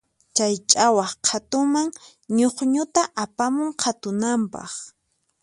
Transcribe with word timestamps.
Chay 0.35 0.53
ch'awaq 0.69 1.11
qhatuman 1.25 1.87
ñukñuta 2.37 3.01
apamun 3.23 3.69
qhatunanpaq. 3.81 4.71